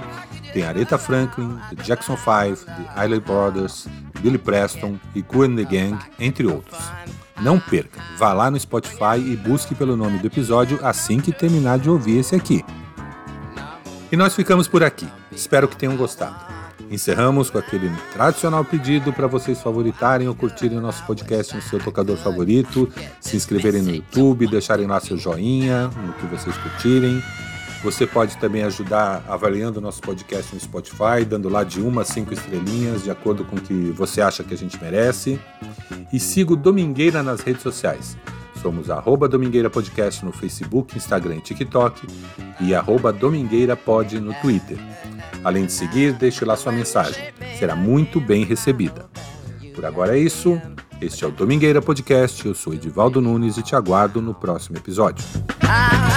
Tem 0.52 0.64
Aretha 0.64 0.98
Franklin, 0.98 1.56
The 1.74 1.83
Jackson 1.83 2.18
5, 2.18 2.66
The 2.66 3.06
Isley 3.06 3.20
Brothers, 3.20 3.88
Billy 4.20 4.37
Preston 4.37 4.98
e 5.14 5.22
Cool 5.22 5.44
and 5.44 5.56
the 5.56 5.64
Gang, 5.64 5.98
entre 6.18 6.46
outros. 6.46 6.78
Não 7.42 7.59
perca, 7.59 8.00
vá 8.18 8.33
lá 8.33 8.50
no 8.50 8.61
Spotify 8.61 9.16
e 9.16 9.37
busque 9.37 9.74
pelo 9.74 9.96
nome 9.96 10.18
do 10.18 10.26
episódio 10.26 10.79
assim 10.83 11.20
que 11.20 11.33
terminar 11.33 11.79
de 11.79 11.88
ouvir 11.88 12.18
esse 12.18 12.35
aqui. 12.35 12.64
E 14.12 14.16
nós 14.16 14.35
ficamos 14.35 14.68
por 14.68 14.83
aqui. 14.83 15.09
Espero 15.33 15.66
que 15.66 15.76
tenham 15.76 15.96
gostado. 15.96 16.37
Encerramos 16.90 17.48
com 17.48 17.57
aquele 17.57 17.88
tradicional 18.12 18.64
pedido 18.64 19.12
para 19.12 19.29
vocês 19.29 19.62
favoritarem 19.62 20.26
ou 20.26 20.35
curtirem 20.35 20.76
o 20.76 20.81
nosso 20.81 21.05
podcast 21.07 21.55
no 21.55 21.62
seu 21.62 21.79
tocador 21.79 22.16
favorito, 22.16 22.92
se 23.20 23.37
inscreverem 23.37 23.81
no 23.81 23.94
YouTube, 23.94 24.48
deixarem 24.48 24.88
lá 24.88 24.98
seu 25.00 25.16
joinha 25.16 25.87
no 25.87 26.12
que 26.14 26.26
vocês 26.26 26.57
curtirem. 26.57 27.22
Você 27.82 28.06
pode 28.06 28.36
também 28.36 28.62
ajudar 28.62 29.24
avaliando 29.26 29.78
o 29.78 29.82
nosso 29.82 30.02
podcast 30.02 30.54
no 30.54 30.60
Spotify, 30.60 31.24
dando 31.26 31.48
lá 31.48 31.64
de 31.64 31.80
uma 31.80 32.02
a 32.02 32.04
cinco 32.04 32.34
estrelinhas, 32.34 33.02
de 33.02 33.10
acordo 33.10 33.44
com 33.44 33.56
o 33.56 33.60
que 33.60 33.90
você 33.92 34.20
acha 34.20 34.44
que 34.44 34.52
a 34.52 34.56
gente 34.56 34.80
merece. 34.80 35.40
E 36.12 36.20
siga 36.20 36.52
o 36.52 36.56
Domingueira 36.56 37.22
nas 37.22 37.40
redes 37.40 37.62
sociais. 37.62 38.18
Somos 38.60 38.90
arroba 38.90 39.26
Domingueira 39.26 39.70
Podcast 39.70 40.22
no 40.24 40.32
Facebook, 40.32 40.94
Instagram 40.94 41.36
e 41.36 41.40
TikTok 41.40 42.06
e 42.60 42.74
arroba 42.74 43.10
Domingueira 43.10 43.74
Pod 43.74 44.20
no 44.20 44.34
Twitter. 44.34 44.78
Além 45.42 45.64
de 45.64 45.72
seguir, 45.72 46.12
deixe 46.12 46.44
lá 46.44 46.56
sua 46.56 46.72
mensagem. 46.72 47.32
Será 47.58 47.74
muito 47.74 48.20
bem 48.20 48.44
recebida. 48.44 49.08
Por 49.74 49.86
agora 49.86 50.18
é 50.18 50.20
isso. 50.20 50.60
Este 51.00 51.24
é 51.24 51.28
o 51.28 51.30
Domingueira 51.30 51.80
Podcast. 51.80 52.46
Eu 52.46 52.54
sou 52.54 52.74
Edivaldo 52.74 53.22
Nunes 53.22 53.56
e 53.56 53.62
te 53.62 53.74
aguardo 53.74 54.20
no 54.20 54.34
próximo 54.34 54.76
episódio. 54.76 55.24
So 55.70 56.09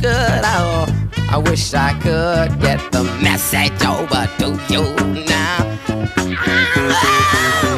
good. 0.00 0.40
Oh, 0.44 0.86
I 1.30 1.38
wish 1.38 1.74
I 1.74 1.92
could 1.94 2.60
get 2.60 2.92
the 2.92 3.02
message 3.22 3.84
over 3.84 4.28
to 4.38 4.58
you 4.72 4.94
now. 5.26 5.66